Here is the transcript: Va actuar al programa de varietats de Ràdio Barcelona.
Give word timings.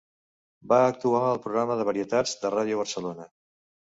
Va 0.71 0.79
actuar 0.85 1.19
al 1.25 1.41
programa 1.43 1.77
de 1.81 1.85
varietats 1.89 2.33
de 2.45 2.53
Ràdio 2.57 2.79
Barcelona. 2.83 3.29